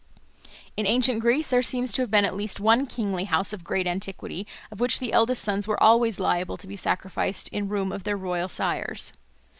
[0.75, 3.85] In ancient Greece there seems to have been at least one kingly house of great
[3.85, 8.03] antiquity of which the eldest sons were always liable to be sacrificed in room of
[8.03, 9.13] their royal sires.